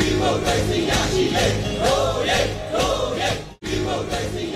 [0.00, 4.49] ဒီမိုကရေစီရရှိရေးဟိုးရေးဟိုးရေးဒီမိုကရေစီ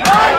[0.00, 0.31] Amen.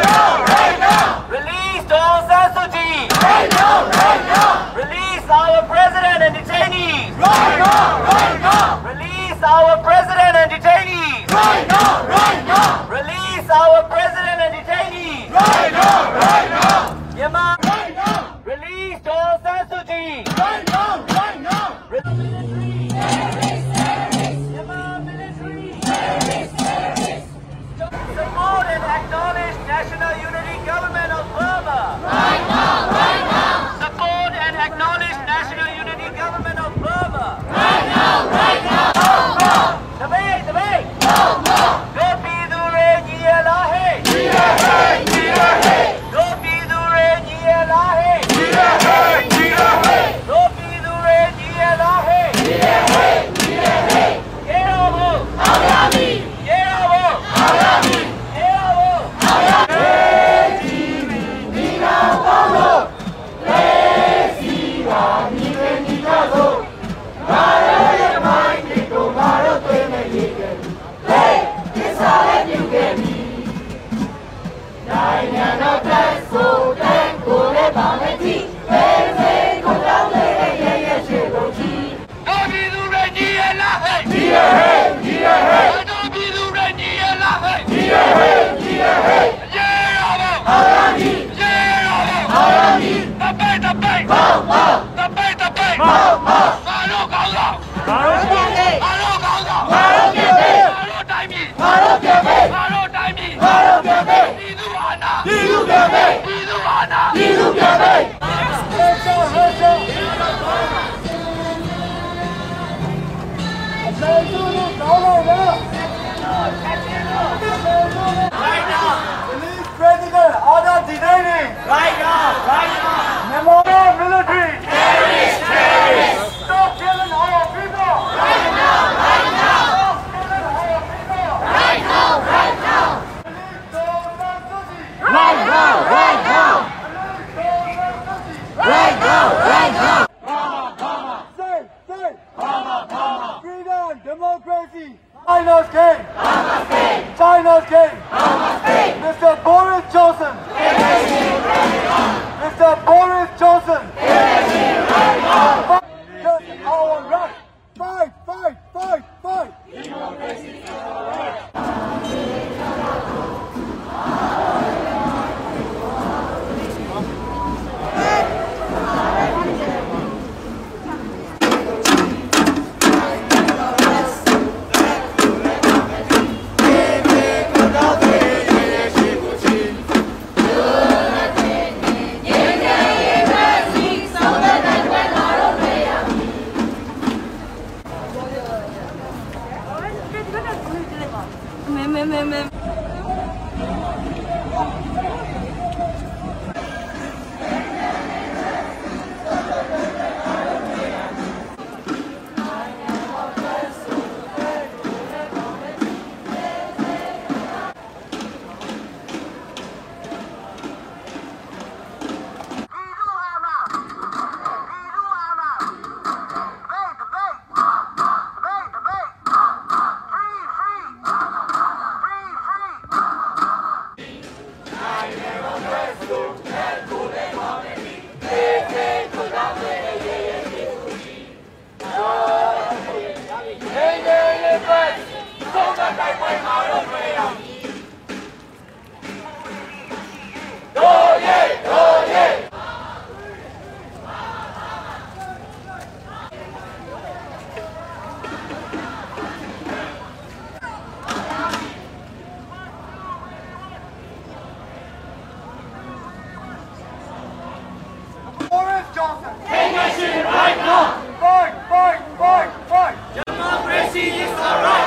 [263.93, 264.82] see is alright.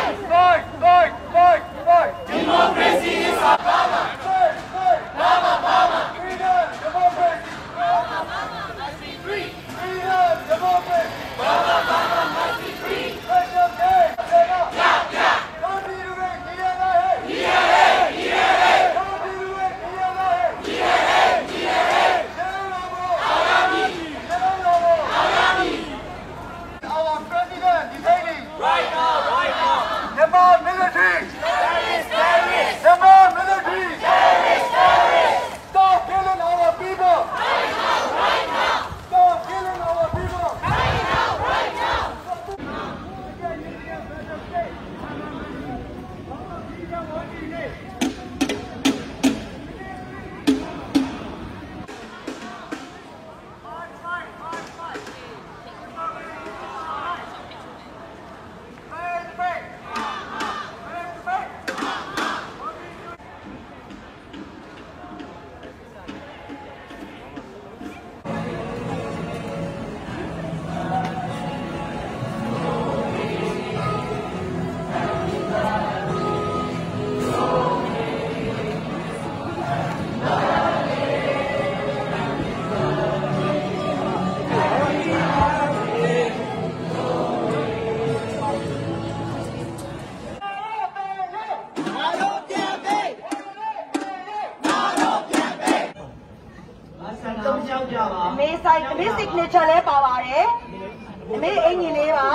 [98.29, 100.47] အမေဆိုင်အမေ signature လဲပါပါတယ်။
[101.33, 102.29] အမေအင်ကြီးလေးပါ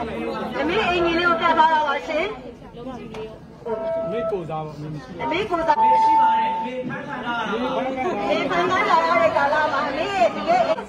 [0.60, 2.26] ။အမေအင်ကြီးလေးကိုပြထားတာပါရှင်။
[4.04, 7.54] အမေကိုစားပါအမေကိုစားရှိပါတယ်အမေဖန်ခံတာအ
[8.28, 10.83] မေဖန်ခံလာရတဲ့ကာလမှာအမေဒီရဲ့အ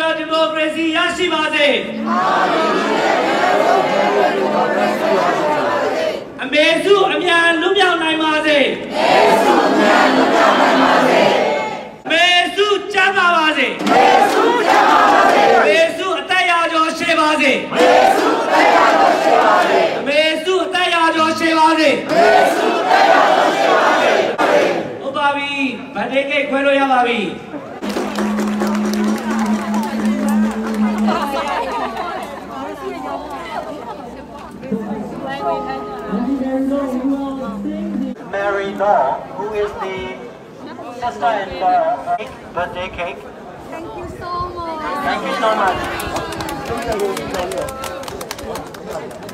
[0.00, 1.68] ဆုံး Federal Democracy ရရှိပါစေ
[6.42, 11.22] အမေစုအမြန်လွတ်မြောက်နိုင်ပါစေအမေစုအမြန်လွတ်မြောက်နိုင်ပါစေ
[12.10, 12.26] မေ
[12.56, 24.12] စုကျမ်းပါပါစေမေစုကျမ်းပါပါစေမေစုအသက်ရာကျော်ရှိပါစေမေစုအသက်ရာကျော်ရှိပါစေမေစုအသက်ရာကျော်ရှိပါစေမေစုအသက်ရာကျော်ရှိပါစေ
[25.00, 25.50] ဟုတ်ပါပြီ
[25.94, 27.20] ဗတ်ဒေးကိတ်ခွဲလို့ရပါပြီ
[38.30, 40.16] Mary Law, who is the
[41.00, 43.18] sister-in-law of birthday cake.
[43.70, 44.80] Thank you so much.
[45.04, 45.54] Thank you so
[49.16, 49.29] much.